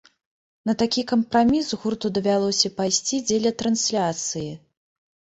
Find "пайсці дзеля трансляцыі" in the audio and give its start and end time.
2.79-4.49